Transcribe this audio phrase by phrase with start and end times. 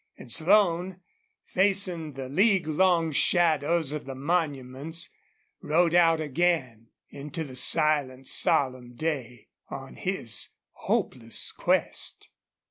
[0.17, 0.99] And Slone,
[1.45, 5.11] facing the league long shadows of the monuments,
[5.61, 12.29] rode out again into the silent, solemn day, on his hopeless quest.